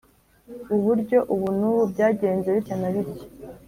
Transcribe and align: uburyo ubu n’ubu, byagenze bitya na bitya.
uburyo 0.75 1.17
ubu 1.33 1.47
n’ubu, 1.59 1.81
byagenze 1.91 2.47
bitya 2.55 2.75
na 2.81 2.89
bitya. 2.93 3.25